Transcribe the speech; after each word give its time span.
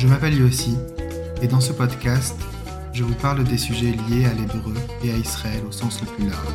Je 0.00 0.06
m'appelle 0.06 0.32
Yossi 0.32 0.78
et 1.42 1.46
dans 1.46 1.60
ce 1.60 1.74
podcast, 1.74 2.34
je 2.94 3.04
vous 3.04 3.14
parle 3.16 3.44
des 3.44 3.58
sujets 3.58 3.92
liés 3.92 4.24
à 4.24 4.32
l'hébreu 4.32 4.72
et 5.04 5.10
à 5.10 5.16
Israël 5.18 5.62
au 5.68 5.72
sens 5.72 6.00
le 6.00 6.06
plus 6.06 6.26
large. 6.26 6.54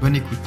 Bonne 0.00 0.16
écoute. 0.16 0.40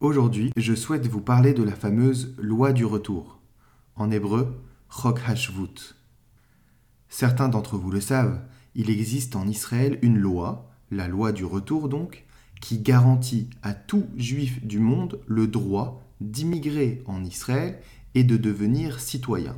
Aujourd'hui, 0.00 0.50
je 0.56 0.74
souhaite 0.74 1.06
vous 1.08 1.20
parler 1.20 1.52
de 1.52 1.62
la 1.62 1.74
fameuse 1.74 2.34
loi 2.38 2.72
du 2.72 2.86
retour. 2.86 3.42
En 3.96 4.10
hébreu, 4.10 4.58
Chok 4.88 5.20
Hashvut. 5.26 5.94
Certains 7.10 7.50
d'entre 7.50 7.76
vous 7.76 7.90
le 7.90 8.00
savent, 8.00 8.40
il 8.74 8.88
existe 8.88 9.36
en 9.36 9.46
Israël 9.46 9.98
une 10.00 10.16
loi, 10.16 10.70
la 10.90 11.06
loi 11.06 11.32
du 11.32 11.44
retour 11.44 11.90
donc, 11.90 12.24
qui 12.62 12.78
garantit 12.78 13.50
à 13.62 13.74
tout 13.74 14.06
juif 14.16 14.64
du 14.64 14.78
monde 14.78 15.20
le 15.26 15.46
droit 15.48 16.02
d'immigrer 16.22 17.02
en 17.06 17.22
Israël 17.24 17.78
et 18.14 18.24
de 18.24 18.36
devenir 18.36 19.00
citoyen. 19.00 19.56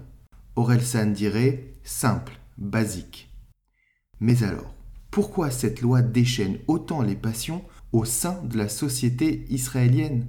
Orelsan 0.57 1.07
dirait 1.07 1.65
simple, 1.83 2.39
basique. 2.59 3.31
Mais 4.21 4.45
alors, 4.45 4.75
pourquoi 5.11 5.51
cette 5.51 5.81
loi 5.81 6.03
déchaîne 6.03 6.59
autant 6.69 7.03
les 7.03 7.17
passions 7.17 7.65
au 7.93 8.05
sein 8.05 8.41
de 8.45 8.57
la 8.57 8.69
société 8.69 9.45
israélienne? 9.51 10.27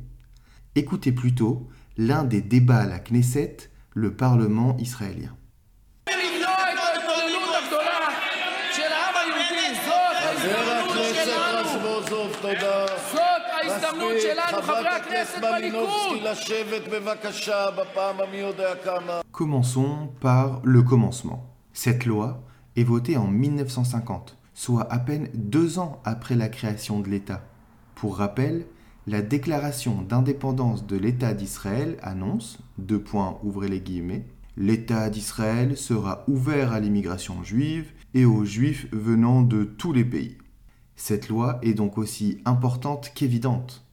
Écoutez 0.76 1.12
plutôt 1.12 1.70
l'un 1.98 2.24
des 2.24 2.42
débats 2.42 2.82
à 2.82 2.88
la 2.88 3.00
Knesset, 3.00 3.58
le 3.94 4.16
Parlement 4.16 4.76
israélien. 4.78 5.36
Commençons 19.32 20.10
par 20.22 20.62
le 20.64 20.84
commencement. 20.84 21.50
Cette 21.74 22.06
loi 22.06 22.44
est 22.76 22.84
votée 22.84 23.18
en 23.18 23.28
1950, 23.28 24.38
soit 24.54 24.92
à 24.92 25.00
peine 25.00 25.30
deux 25.34 25.80
ans 25.80 26.02
après 26.06 26.36
la 26.36 26.50
création 26.50 27.00
de 27.00 27.10
l'État. 27.10 27.42
Pour 27.96 28.18
rappel, 28.18 28.66
la 29.06 29.22
déclaration 29.22 30.02
d'indépendance 30.02 30.88
de 30.88 30.96
l'État 30.96 31.34
d'Israël 31.34 31.98
annonce, 32.02 32.60
deux 32.78 33.02
points 33.02 33.38
ouvrez 33.44 33.68
les 33.68 33.82
guillemets, 33.82 34.26
l'État 34.56 35.10
d'Israël 35.10 35.76
sera 35.76 36.24
ouvert 36.28 36.72
à 36.72 36.80
l'immigration 36.80 37.44
juive 37.44 37.92
et 38.14 38.24
aux 38.24 38.46
juifs 38.46 38.88
venant 38.92 39.42
de 39.42 39.64
tous 39.64 39.92
les 39.92 40.06
pays. 40.06 40.38
Cette 40.96 41.30
loi 41.30 41.60
est 41.62 41.74
donc 41.74 41.98
aussi 41.98 42.40
importante 42.46 43.12
qu'évidente. 43.14 43.86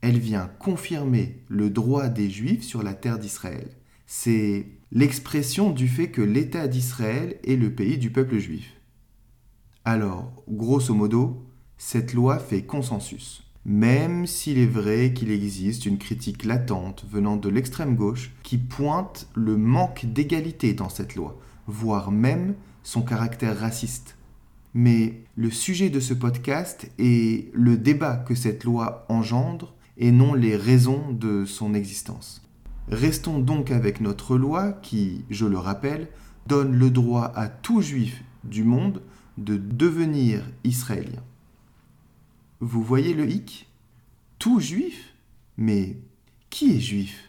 Elle 0.00 0.18
vient 0.18 0.50
confirmer 0.58 1.42
le 1.48 1.70
droit 1.70 2.08
des 2.08 2.28
Juifs 2.28 2.64
sur 2.64 2.82
la 2.82 2.94
terre 2.94 3.18
d'Israël. 3.18 3.70
C'est 4.06 4.66
l'expression 4.90 5.70
du 5.70 5.88
fait 5.88 6.10
que 6.10 6.20
l'État 6.20 6.68
d'Israël 6.68 7.38
est 7.44 7.56
le 7.56 7.74
pays 7.74 7.96
du 7.96 8.10
peuple 8.10 8.38
juif. 8.38 8.74
Alors, 9.84 10.44
grosso 10.48 10.94
modo, 10.94 11.42
cette 11.78 12.12
loi 12.12 12.38
fait 12.38 12.62
consensus. 12.62 13.42
Même 13.64 14.26
s'il 14.26 14.58
est 14.58 14.66
vrai 14.66 15.12
qu'il 15.14 15.30
existe 15.30 15.86
une 15.86 15.98
critique 15.98 16.44
latente 16.44 17.06
venant 17.10 17.36
de 17.36 17.48
l'extrême 17.48 17.96
gauche 17.96 18.32
qui 18.42 18.58
pointe 18.58 19.28
le 19.34 19.56
manque 19.56 20.04
d'égalité 20.04 20.74
dans 20.74 20.88
cette 20.88 21.14
loi, 21.14 21.38
voire 21.66 22.10
même 22.10 22.54
son 22.82 23.02
caractère 23.02 23.58
raciste. 23.58 24.16
Mais 24.74 25.24
le 25.36 25.50
sujet 25.50 25.90
de 25.90 26.00
ce 26.00 26.14
podcast 26.14 26.90
est 26.98 27.54
le 27.54 27.76
débat 27.76 28.16
que 28.16 28.34
cette 28.34 28.64
loi 28.64 29.04
engendre 29.08 29.74
et 29.98 30.10
non 30.10 30.32
les 30.34 30.56
raisons 30.56 31.12
de 31.12 31.44
son 31.44 31.74
existence. 31.74 32.42
Restons 32.88 33.38
donc 33.38 33.70
avec 33.70 34.00
notre 34.00 34.36
loi 34.36 34.72
qui, 34.72 35.24
je 35.30 35.46
le 35.46 35.58
rappelle, 35.58 36.08
donne 36.46 36.74
le 36.74 36.90
droit 36.90 37.32
à 37.34 37.48
tout 37.48 37.82
juif 37.82 38.24
du 38.44 38.64
monde 38.64 39.02
de 39.38 39.56
devenir 39.56 40.42
israélien. 40.64 41.22
Vous 42.60 42.82
voyez 42.82 43.14
le 43.14 43.28
hic? 43.28 43.68
Tout 44.38 44.60
juif? 44.60 45.14
Mais 45.56 45.98
qui 46.50 46.76
est 46.76 46.80
juif? 46.80 47.28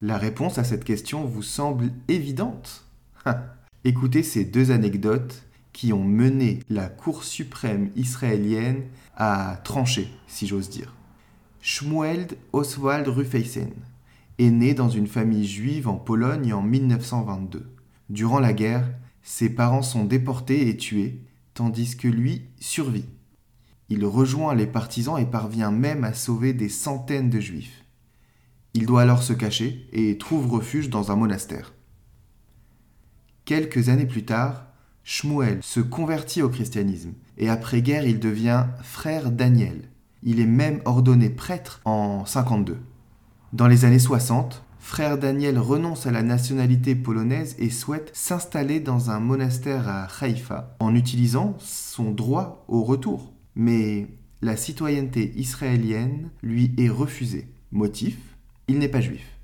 La 0.00 0.18
réponse 0.18 0.58
à 0.58 0.64
cette 0.64 0.84
question 0.84 1.24
vous 1.24 1.42
semble 1.42 1.92
évidente 2.08 2.86
Écoutez 3.86 4.24
ces 4.24 4.44
deux 4.44 4.72
anecdotes 4.72 5.44
qui 5.72 5.92
ont 5.92 6.02
mené 6.02 6.58
la 6.68 6.88
Cour 6.88 7.22
suprême 7.22 7.92
israélienne 7.94 8.82
à 9.16 9.60
trancher, 9.62 10.08
si 10.26 10.48
j'ose 10.48 10.68
dire. 10.68 10.92
Shmuel 11.60 12.26
Oswald 12.52 13.06
Rufeisen 13.06 13.70
est 14.38 14.50
né 14.50 14.74
dans 14.74 14.88
une 14.88 15.06
famille 15.06 15.46
juive 15.46 15.86
en 15.86 15.98
Pologne 15.98 16.52
en 16.52 16.62
1922. 16.62 17.64
Durant 18.10 18.40
la 18.40 18.52
guerre, 18.52 18.90
ses 19.22 19.50
parents 19.50 19.82
sont 19.82 20.04
déportés 20.04 20.68
et 20.68 20.76
tués, 20.76 21.20
tandis 21.54 21.96
que 21.96 22.08
lui 22.08 22.42
survit. 22.58 23.06
Il 23.88 24.04
rejoint 24.04 24.56
les 24.56 24.66
partisans 24.66 25.16
et 25.16 25.26
parvient 25.26 25.70
même 25.70 26.02
à 26.02 26.12
sauver 26.12 26.54
des 26.54 26.70
centaines 26.70 27.30
de 27.30 27.38
juifs. 27.38 27.84
Il 28.74 28.84
doit 28.84 29.02
alors 29.02 29.22
se 29.22 29.32
cacher 29.32 29.86
et 29.92 30.18
trouve 30.18 30.50
refuge 30.50 30.90
dans 30.90 31.12
un 31.12 31.16
monastère. 31.16 31.75
Quelques 33.46 33.90
années 33.90 34.06
plus 34.06 34.24
tard, 34.24 34.66
Shmuel 35.04 35.60
se 35.62 35.78
convertit 35.78 36.42
au 36.42 36.48
christianisme 36.48 37.12
et 37.38 37.48
après-guerre 37.48 38.04
il 38.04 38.18
devient 38.18 38.64
frère 38.82 39.30
Daniel. 39.30 39.82
Il 40.24 40.40
est 40.40 40.46
même 40.46 40.80
ordonné 40.84 41.30
prêtre 41.30 41.80
en 41.84 42.26
52. 42.26 42.76
Dans 43.52 43.68
les 43.68 43.84
années 43.84 44.00
60, 44.00 44.64
frère 44.80 45.16
Daniel 45.16 45.60
renonce 45.60 46.08
à 46.08 46.10
la 46.10 46.24
nationalité 46.24 46.96
polonaise 46.96 47.54
et 47.60 47.70
souhaite 47.70 48.10
s'installer 48.14 48.80
dans 48.80 49.10
un 49.10 49.20
monastère 49.20 49.88
à 49.88 50.08
Haïfa 50.20 50.74
en 50.80 50.96
utilisant 50.96 51.54
son 51.60 52.10
droit 52.10 52.64
au 52.66 52.82
retour. 52.82 53.32
Mais 53.54 54.08
la 54.42 54.56
citoyenneté 54.56 55.32
israélienne 55.36 56.30
lui 56.42 56.74
est 56.78 56.88
refusée. 56.88 57.46
Motif 57.70 58.18
Il 58.66 58.80
n'est 58.80 58.88
pas 58.88 59.00
juif. 59.00 59.35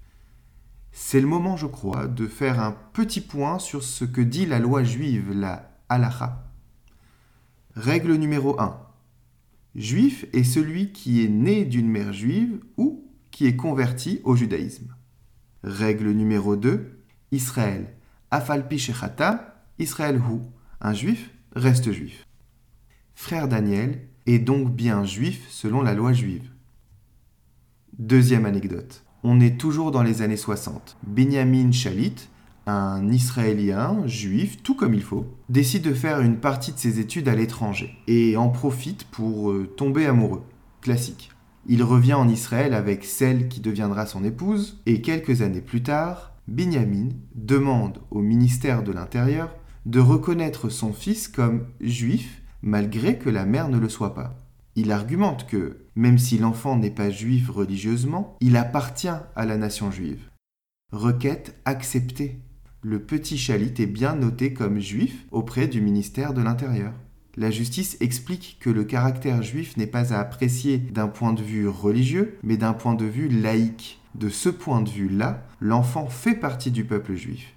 C'est 0.92 1.20
le 1.20 1.26
moment, 1.26 1.56
je 1.56 1.66
crois, 1.66 2.06
de 2.06 2.26
faire 2.26 2.60
un 2.60 2.76
petit 2.92 3.22
point 3.22 3.58
sur 3.58 3.82
ce 3.82 4.04
que 4.04 4.20
dit 4.20 4.44
la 4.44 4.58
loi 4.58 4.84
juive, 4.84 5.32
la 5.32 5.78
halacha. 5.88 6.44
Règle 7.74 8.14
numéro 8.14 8.60
1. 8.60 8.78
Juif 9.74 10.26
est 10.34 10.44
celui 10.44 10.92
qui 10.92 11.24
est 11.24 11.28
né 11.28 11.64
d'une 11.64 11.88
mère 11.88 12.12
juive 12.12 12.60
ou 12.76 13.10
qui 13.30 13.46
est 13.46 13.56
converti 13.56 14.20
au 14.24 14.36
judaïsme. 14.36 14.94
Règle 15.64 16.10
numéro 16.10 16.56
2. 16.56 17.02
Israël. 17.30 17.94
Afalpi 18.30 18.78
shechata, 18.78 19.64
Israël 19.78 20.16
hu. 20.16 20.40
Un 20.82 20.92
juif 20.92 21.30
reste 21.56 21.90
juif. 21.90 22.26
Frère 23.14 23.48
Daniel 23.48 24.08
est 24.26 24.38
donc 24.38 24.74
bien 24.74 25.04
juif 25.04 25.48
selon 25.48 25.80
la 25.80 25.94
loi 25.94 26.12
juive. 26.12 26.50
Deuxième 27.98 28.44
anecdote. 28.44 29.04
On 29.24 29.40
est 29.40 29.56
toujours 29.56 29.92
dans 29.92 30.02
les 30.02 30.20
années 30.22 30.36
60. 30.36 30.96
Benjamin 31.06 31.70
Shalit, 31.70 32.28
un 32.66 33.08
Israélien, 33.08 34.04
juif, 34.06 34.62
tout 34.64 34.74
comme 34.74 34.94
il 34.94 35.02
faut, 35.02 35.26
décide 35.48 35.82
de 35.82 35.94
faire 35.94 36.20
une 36.20 36.38
partie 36.38 36.72
de 36.72 36.78
ses 36.78 36.98
études 36.98 37.28
à 37.28 37.36
l'étranger 37.36 37.96
et 38.08 38.36
en 38.36 38.48
profite 38.48 39.04
pour 39.04 39.52
euh, 39.52 39.68
tomber 39.76 40.06
amoureux. 40.06 40.42
Classique. 40.80 41.30
Il 41.68 41.84
revient 41.84 42.14
en 42.14 42.28
Israël 42.28 42.74
avec 42.74 43.04
celle 43.04 43.48
qui 43.48 43.60
deviendra 43.60 44.06
son 44.06 44.24
épouse 44.24 44.80
et 44.86 45.00
quelques 45.00 45.42
années 45.42 45.60
plus 45.60 45.84
tard, 45.84 46.32
Benjamin 46.48 47.10
demande 47.36 47.98
au 48.10 48.20
ministère 48.20 48.82
de 48.82 48.90
l'Intérieur 48.90 49.54
de 49.86 50.00
reconnaître 50.00 50.68
son 50.68 50.92
fils 50.92 51.28
comme 51.28 51.66
juif 51.80 52.42
malgré 52.62 53.18
que 53.18 53.30
la 53.30 53.44
mère 53.44 53.68
ne 53.68 53.78
le 53.78 53.88
soit 53.88 54.14
pas. 54.14 54.34
Il 54.74 54.90
argumente 54.90 55.46
que, 55.46 55.84
même 55.94 56.18
si 56.18 56.38
l'enfant 56.38 56.76
n'est 56.76 56.90
pas 56.90 57.10
juif 57.10 57.50
religieusement, 57.50 58.36
il 58.40 58.56
appartient 58.56 59.08
à 59.08 59.44
la 59.44 59.56
nation 59.56 59.90
juive. 59.90 60.30
Requête 60.92 61.60
acceptée. 61.64 62.40
Le 62.80 63.00
petit 63.00 63.38
Chalit 63.38 63.74
est 63.78 63.86
bien 63.86 64.16
noté 64.16 64.52
comme 64.52 64.80
juif 64.80 65.26
auprès 65.30 65.68
du 65.68 65.80
ministère 65.80 66.34
de 66.34 66.42
l'Intérieur. 66.42 66.92
La 67.36 67.50
justice 67.50 67.96
explique 68.00 68.58
que 68.60 68.70
le 68.70 68.84
caractère 68.84 69.42
juif 69.42 69.76
n'est 69.76 69.86
pas 69.86 70.12
à 70.12 70.20
apprécier 70.20 70.78
d'un 70.78 71.08
point 71.08 71.32
de 71.32 71.42
vue 71.42 71.68
religieux, 71.68 72.38
mais 72.42 72.56
d'un 72.56 72.74
point 72.74 72.94
de 72.94 73.06
vue 73.06 73.28
laïque. 73.28 74.00
De 74.14 74.28
ce 74.28 74.50
point 74.50 74.82
de 74.82 74.90
vue-là, 74.90 75.46
l'enfant 75.60 76.08
fait 76.08 76.34
partie 76.34 76.70
du 76.70 76.84
peuple 76.84 77.14
juif 77.14 77.54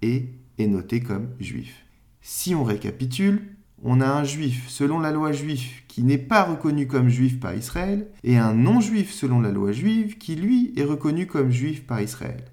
et 0.00 0.30
est 0.58 0.66
noté 0.66 1.00
comme 1.00 1.28
juif. 1.38 1.84
Si 2.22 2.54
on 2.54 2.64
récapitule, 2.64 3.42
on 3.82 4.00
a 4.00 4.06
un 4.06 4.24
juif 4.24 4.68
selon 4.68 4.98
la 4.98 5.10
loi 5.10 5.32
juive 5.32 5.86
qui 5.88 6.02
n'est 6.02 6.18
pas 6.18 6.44
reconnu 6.44 6.86
comme 6.86 7.08
juif 7.08 7.40
par 7.40 7.54
Israël, 7.54 8.08
et 8.22 8.36
un 8.36 8.54
non-juif 8.54 9.12
selon 9.12 9.40
la 9.40 9.50
loi 9.50 9.72
juive 9.72 10.18
qui, 10.18 10.36
lui, 10.36 10.72
est 10.76 10.84
reconnu 10.84 11.26
comme 11.26 11.50
juif 11.50 11.86
par 11.86 12.00
Israël. 12.00 12.44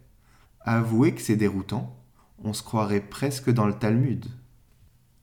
Avouez 0.62 1.14
que 1.14 1.22
c'est 1.22 1.36
déroutant, 1.36 1.96
on 2.44 2.54
se 2.54 2.64
croirait 2.64 3.02
presque 3.02 3.50
dans 3.50 3.68
le 3.68 3.74
Talmud. 3.74 4.26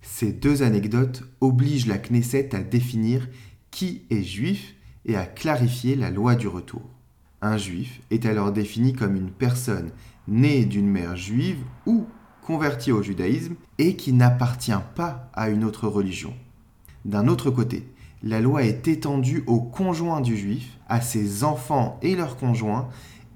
Ces 0.02 0.32
deux 0.32 0.62
anecdotes 0.62 1.24
obligent 1.40 1.86
la 1.86 1.98
Knesset 1.98 2.54
à 2.54 2.62
définir 2.62 3.26
qui 3.70 4.02
est 4.10 4.22
juif 4.22 4.74
et 5.06 5.16
à 5.16 5.26
clarifier 5.26 5.96
la 5.96 6.10
loi 6.10 6.34
du 6.34 6.48
retour. 6.48 6.82
Un 7.40 7.56
juif 7.56 8.00
est 8.10 8.26
alors 8.26 8.52
défini 8.52 8.92
comme 8.92 9.16
une 9.16 9.30
personne 9.30 9.90
née 10.28 10.64
d'une 10.64 10.88
mère 10.88 11.16
juive 11.16 11.58
ou 11.86 12.06
convertie 12.44 12.92
au 12.92 13.02
judaïsme 13.02 13.54
et 13.78 13.96
qui 13.96 14.12
n'appartient 14.12 14.72
pas 14.94 15.30
à 15.32 15.48
une 15.48 15.64
autre 15.64 15.88
religion. 15.88 16.34
D'un 17.04 17.26
autre 17.26 17.50
côté, 17.50 17.88
la 18.22 18.40
loi 18.40 18.64
est 18.64 18.86
étendue 18.86 19.44
aux 19.46 19.60
conjoints 19.60 20.20
du 20.20 20.36
juif, 20.36 20.78
à 20.88 21.00
ses 21.00 21.42
enfants 21.42 21.98
et 22.02 22.16
leurs 22.16 22.36
conjoints, 22.36 22.88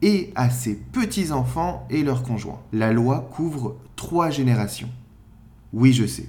et 0.03 0.31
à 0.35 0.51
ses 0.51 0.75
petits-enfants 0.75 1.87
et 1.91 2.03
leurs 2.03 2.23
conjoints. 2.23 2.61
La 2.73 2.93
loi 2.93 3.29
couvre 3.33 3.77
trois 3.97 4.31
générations. 4.31 4.91
Oui, 5.73 5.93
je 5.93 6.07
sais. 6.07 6.29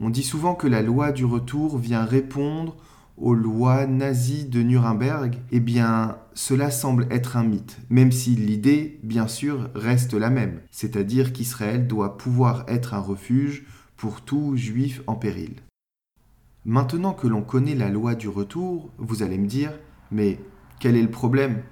On 0.00 0.10
dit 0.10 0.24
souvent 0.24 0.54
que 0.54 0.66
la 0.66 0.82
loi 0.82 1.12
du 1.12 1.24
retour 1.24 1.78
vient 1.78 2.04
répondre 2.04 2.74
aux 3.16 3.34
lois 3.34 3.86
nazies 3.86 4.44
de 4.44 4.62
Nuremberg. 4.62 5.38
Eh 5.52 5.60
bien, 5.60 6.16
cela 6.34 6.70
semble 6.70 7.06
être 7.10 7.36
un 7.36 7.44
mythe, 7.44 7.78
même 7.90 8.12
si 8.12 8.30
l'idée, 8.30 8.98
bien 9.02 9.28
sûr, 9.28 9.70
reste 9.74 10.14
la 10.14 10.30
même, 10.30 10.60
c'est-à-dire 10.70 11.32
qu'Israël 11.32 11.86
doit 11.86 12.16
pouvoir 12.16 12.64
être 12.68 12.94
un 12.94 13.00
refuge 13.00 13.64
pour 13.96 14.20
tout 14.20 14.56
juif 14.56 15.02
en 15.06 15.14
péril. 15.14 15.54
Maintenant 16.64 17.12
que 17.12 17.26
l'on 17.26 17.42
connaît 17.42 17.74
la 17.74 17.90
loi 17.90 18.14
du 18.14 18.28
retour, 18.28 18.90
vous 18.98 19.22
allez 19.22 19.38
me 19.38 19.46
dire, 19.46 19.72
mais 20.10 20.40
quel 20.80 20.96
est 20.96 21.02
le 21.02 21.10
problème? 21.10 21.62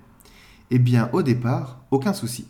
Eh 0.70 0.78
bien, 0.78 1.10
au 1.12 1.22
départ, 1.22 1.84
aucun 1.90 2.12
souci. 2.12 2.46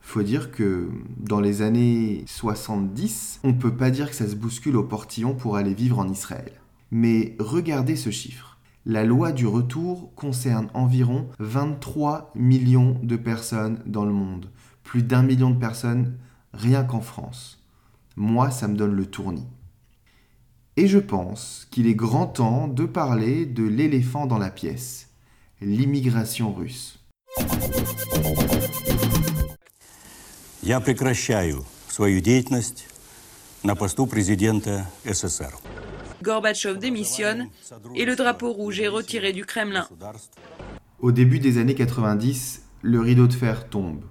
Faut 0.00 0.22
dire 0.22 0.50
que 0.50 0.90
dans 1.18 1.40
les 1.40 1.62
années 1.62 2.24
70, 2.26 3.40
on 3.42 3.48
ne 3.48 3.52
peut 3.58 3.74
pas 3.74 3.90
dire 3.90 4.10
que 4.10 4.16
ça 4.16 4.28
se 4.28 4.36
bouscule 4.36 4.76
au 4.76 4.84
portillon 4.84 5.34
pour 5.34 5.56
aller 5.56 5.74
vivre 5.74 5.98
en 5.98 6.08
Israël. 6.08 6.52
Mais 6.93 7.35
regardez 7.39 7.95
ce 7.95 8.09
chiffre. 8.09 8.57
La 8.85 9.03
loi 9.03 9.31
du 9.31 9.45
retour 9.45 10.13
concerne 10.15 10.69
environ 10.73 11.27
23 11.39 12.31
millions 12.35 12.99
de 13.03 13.15
personnes 13.15 13.81
dans 13.85 14.05
le 14.05 14.13
monde. 14.13 14.49
Plus 14.83 15.03
d'un 15.03 15.21
million 15.21 15.51
de 15.51 15.59
personnes 15.59 16.17
rien 16.53 16.83
qu'en 16.83 17.01
France. 17.01 17.63
Moi, 18.15 18.51
ça 18.51 18.67
me 18.67 18.75
donne 18.75 18.93
le 18.93 19.05
tournis. 19.05 19.47
Et 20.77 20.87
je 20.87 20.97
pense 20.97 21.67
qu'il 21.71 21.87
est 21.87 21.95
grand 21.95 22.27
temps 22.27 22.67
de 22.67 22.85
parler 22.85 23.45
de 23.45 23.63
l'éléphant 23.63 24.25
dans 24.25 24.37
la 24.37 24.49
pièce, 24.49 25.09
l'immigration 25.61 26.53
russe. 26.53 26.95
Я 30.61 30.79
прекращаю 30.81 31.63
свою 31.89 32.21
деятельность 32.21 32.87
на 33.63 33.75
посту 33.75 34.07
президента 34.07 34.85
СССР. 35.05 35.53
Gorbatchev 36.24 36.78
démissionne 36.78 37.48
et 37.94 38.06
le 38.06 38.16
drapeau 38.16 38.50
rouge 38.50 38.80
est 38.80 38.88
retiré 38.88 39.32
du 39.32 39.44
Kremlin. 39.44 39.86
Au 40.98 41.12
début 41.12 41.38
des 41.38 41.58
années 41.58 41.74
90, 41.74 42.62
le 42.80 42.98
rideau 42.98 43.26
de 43.26 43.34
fer 43.34 43.68
tombe. 43.68 44.02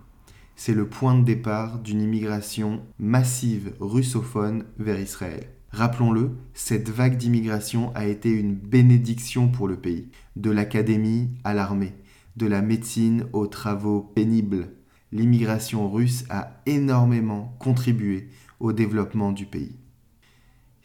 C'est 0.56 0.75
le 0.75 0.88
point 0.88 1.18
de 1.18 1.25
départ 1.25 1.80
d'une 1.80 2.01
immigration 2.01 2.83
massive 3.00 3.74
russophone 3.80 4.65
vers 4.77 5.00
Israël. 5.00 5.48
Rappelons-le, 5.71 6.38
cette 6.54 6.89
vague 6.89 7.18
d'immigration 7.18 7.92
a 7.95 8.06
été 8.06 8.30
une 8.30 8.54
bénédiction 8.54 9.48
pour 9.48 9.68
le 9.68 9.77
pays, 9.77 10.09
de 10.36 10.51
l'académie 10.51 11.31
à 11.44 11.56
l'armée, 11.56 11.95
de 12.38 12.45
la 12.45 12.62
médecine 12.62 13.25
aux 13.33 13.48
travaux 13.48 14.01
pénibles. 14.01 14.68
L'immigration 15.12 15.92
russe 15.92 16.25
a 16.30 16.62
énormément 16.68 17.56
contribué 17.57 18.30
au 18.59 18.71
développement 18.71 19.31
du 19.31 19.48
pays. 19.48 19.75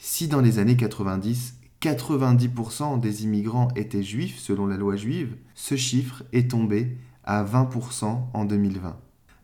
Si 0.00 0.28
dans 0.28 0.40
les 0.40 0.60
années 0.60 0.76
90, 0.76 1.54
90% 1.82 3.00
des 3.00 3.24
immigrants 3.24 3.68
étaient 3.74 4.04
juifs 4.04 4.38
selon 4.38 4.66
la 4.66 4.76
loi 4.76 4.94
juive, 4.94 5.36
ce 5.54 5.74
chiffre 5.74 6.22
est 6.32 6.52
tombé 6.52 6.96
à 7.24 7.42
20% 7.42 8.20
en 8.32 8.44
2020. 8.44 8.96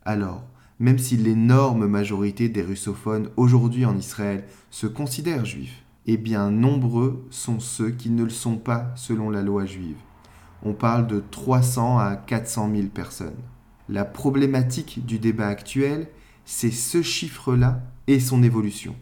Alors, 0.05 0.45
même 0.79 0.99
si 0.99 1.17
l'énorme 1.17 1.89
majorité 1.89 2.49
des 2.49 2.63
russophones 2.63 3.31
aujourd'hui 3.37 3.85
en 3.85 3.97
Israël 3.97 4.45
se 4.71 4.87
considèrent 4.87 5.45
juifs, 5.45 5.83
eh 6.07 6.17
bien 6.17 6.53
nombreux 6.53 7.27
sont 7.31 7.59
ceux 7.59 7.91
qui 7.91 8.11
ne 8.11 8.23
le 8.23 8.31
sont 8.31 8.57
pas 8.57 8.93
selon 8.95 9.31
la 9.31 9.43
loi 9.43 9.67
juive. 9.67 9.99
On 10.63 10.73
parle 10.73 11.09
de 11.09 11.23
300 11.33 11.99
à 11.99 12.15
400 12.15 12.71
000 12.75 12.89
personnes. 12.89 13.43
La 13.89 14.05
problématique 14.05 15.05
du 15.05 15.19
débat 15.19 15.49
actuel, 15.49 16.09
c'est 16.45 16.71
ce 16.71 17.03
chiffre-là 17.03 17.83
et 18.07 18.21
son 18.21 18.43
évolution. 18.45 18.95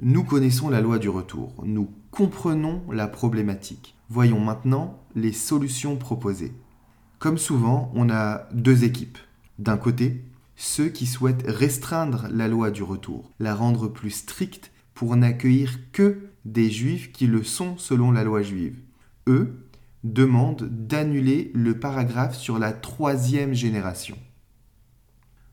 Nous 0.00 0.24
connaissons 0.24 0.70
la 0.70 0.80
loi 0.80 0.98
du 0.98 1.10
retour, 1.10 1.52
nous 1.64 1.90
comprenons 2.10 2.82
la 2.90 3.08
problématique. 3.08 3.94
Voyons 4.08 4.40
maintenant 4.40 4.98
les 5.14 5.32
solutions 5.32 5.96
proposées. 5.96 6.54
Comme 7.18 7.38
souvent, 7.38 7.92
on 7.94 8.08
a 8.10 8.48
deux 8.52 8.84
équipes. 8.84 9.18
D'un 9.58 9.76
côté, 9.76 10.24
ceux 10.56 10.88
qui 10.88 11.06
souhaitent 11.06 11.44
restreindre 11.46 12.26
la 12.30 12.48
loi 12.48 12.70
du 12.70 12.82
retour, 12.82 13.30
la 13.38 13.54
rendre 13.54 13.86
plus 13.86 14.10
stricte 14.10 14.72
pour 14.94 15.14
n'accueillir 15.14 15.78
que 15.92 16.20
des 16.44 16.70
juifs 16.70 17.12
qui 17.12 17.26
le 17.26 17.44
sont 17.44 17.76
selon 17.76 18.10
la 18.10 18.24
loi 18.24 18.42
juive. 18.42 18.78
Eux 19.28 19.68
demandent 20.04 20.68
d'annuler 20.70 21.52
le 21.54 21.78
paragraphe 21.78 22.36
sur 22.36 22.58
la 22.58 22.72
troisième 22.72 23.54
génération. 23.54 24.18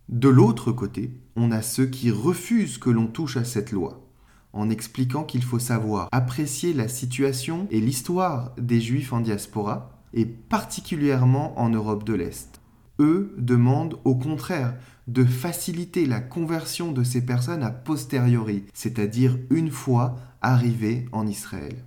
De 0.08 0.30
l'autre 0.30 0.72
côté, 0.72 1.12
on 1.36 1.52
a 1.52 1.62
ceux 1.62 1.86
qui 1.86 2.10
refusent 2.10 2.80
que 2.80 2.90
l'on 2.90 3.08
touche 3.08 3.38
à 3.38 3.44
cette 3.44 3.72
loi, 3.72 4.09
en 4.54 4.70
expliquant 4.70 5.24
qu'il 5.24 5.44
faut 5.44 5.60
savoir 5.60 6.10
apprécier 6.12 6.74
la 6.74 6.88
situation 6.88 7.68
et 7.72 7.80
l'histoire 7.80 8.54
des 8.58 8.82
juifs 8.82 9.14
en 9.14 9.22
diaspora, 9.22 9.92
et 10.14 10.26
particulièrement 10.26 11.60
en 11.60 11.70
Europe 11.70 12.04
de 12.04 12.14
l'Est. 12.14 12.62
Eux 13.00 13.34
demandent 13.38 14.00
au 14.04 14.16
contraire 14.16 14.76
de 15.08 15.24
faciliter 15.24 16.06
la 16.06 16.20
conversion 16.20 16.92
de 16.92 17.04
ces 17.04 17.26
personnes 17.26 17.64
a 17.64 17.72
posteriori, 17.72 18.66
c'est-à-dire 18.74 19.38
une 19.50 19.72
fois 19.72 20.18
arrivées 20.42 21.06
en 21.12 21.26
Israël. 21.26 21.86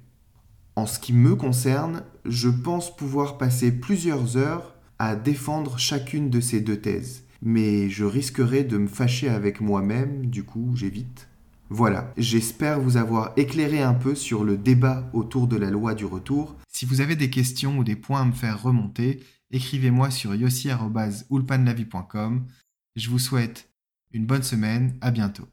En 0.75 0.87
ce 0.87 0.99
qui 0.99 1.12
me 1.12 1.37
concerne, 1.37 2.03
je 2.25 2.49
pense 2.49 2.97
pouvoir 2.97 3.38
passer 3.38 3.73
plusieurs 3.73 4.37
heures 4.37 4.75
à 4.99 5.17
défendre 5.17 5.79
chacune 5.79 6.31
de 6.31 6.41
ces 6.41 6.61
deux 6.61 6.81
thèses, 6.81 7.25
mais 7.43 7.91
je 7.91 8.05
risquerais 8.05 8.64
de 8.64 8.79
me 8.79 8.88
fâcher 8.88 9.29
avec 9.29 9.61
moi-même, 9.61 10.26
du 10.26 10.44
coup 10.44 10.73
j'évite. 10.75 11.29
Voilà, 11.75 12.13
j'espère 12.19 12.81
vous 12.81 12.99
avoir 12.99 13.33
éclairé 13.39 13.81
un 13.81 13.95
peu 13.95 14.15
sur 14.15 14.45
le 14.45 14.59
débat 14.59 15.09
autour 15.15 15.49
de 15.49 15.57
la 15.57 15.71
loi 15.71 15.95
du 15.95 16.05
retour. 16.05 16.55
Si 16.69 16.85
vous 16.85 17.01
avez 17.01 17.17
des 17.17 17.31
questions 17.31 17.79
ou 17.79 17.85
des 17.85 17.97
points 17.97 18.21
à 18.21 18.27
me 18.27 18.33
faire 18.33 18.63
remonter, 18.63 19.21
écrivez-moi 19.51 20.11
sur 20.11 20.35
yossi.ulpanlavi.com. 20.35 22.45
Je 22.95 23.09
vous 23.09 23.19
souhaite 23.19 23.71
une 24.12 24.26
bonne 24.26 24.43
semaine, 24.43 24.99
à 25.00 25.11
bientôt. 25.11 25.49